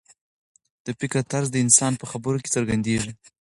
[0.85, 3.11] د فکر طرز د انسان په خبرو کې څرګندېږي.